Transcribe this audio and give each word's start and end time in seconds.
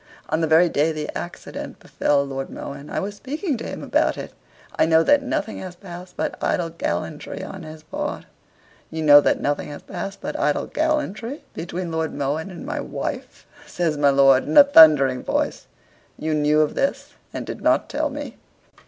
On 0.29 0.41
the 0.41 0.47
very 0.47 0.67
day 0.67 0.91
the 0.91 1.15
accident 1.15 1.79
befell 1.79 2.23
Lord 2.25 2.49
Mohun, 2.49 2.89
I 2.89 2.99
was 2.99 3.13
speaking 3.15 3.55
to 3.57 3.67
him 3.67 3.83
about 3.83 4.17
it. 4.17 4.33
I 4.75 4.87
know 4.87 5.03
that 5.03 5.21
nothing 5.21 5.59
has 5.59 5.75
passed 5.75 6.17
but 6.17 6.43
idle 6.43 6.69
gallantry 6.71 7.43
on 7.43 7.61
his 7.61 7.83
part." 7.83 8.25
"You 8.89 9.03
know 9.03 9.21
that 9.21 9.39
nothing 9.39 9.67
has 9.67 9.83
passed 9.83 10.19
but 10.19 10.39
idle 10.39 10.65
gallantry 10.65 11.43
between 11.53 11.91
Lord 11.91 12.15
Mohun 12.15 12.49
and 12.49 12.65
my 12.65 12.79
wife," 12.79 13.45
says 13.67 13.95
my 13.95 14.09
lord, 14.09 14.45
in 14.45 14.57
a 14.57 14.63
thundering 14.63 15.21
voice 15.23 15.67
"you 16.17 16.33
knew 16.33 16.61
of 16.61 16.73
this 16.73 17.13
and 17.31 17.45
did 17.45 17.61
not 17.61 17.87
tell 17.87 18.09
me?" 18.09 18.37